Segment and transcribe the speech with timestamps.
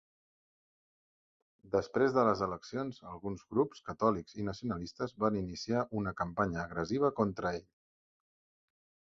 [1.75, 7.53] Després de les eleccions, alguns grups catòlics i nacionalistes van iniciar una campanya agressiva contra
[7.61, 7.69] ell.